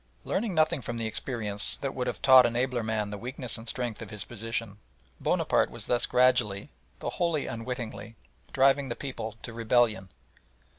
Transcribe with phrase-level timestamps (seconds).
[0.23, 3.67] Learning nothing from the experience that would have taught an abler man the weakness and
[3.69, 4.77] strength of his position,
[5.19, 8.15] Bonaparte was thus gradually, though wholly unwittingly,
[8.51, 10.09] driving the people to rebellion.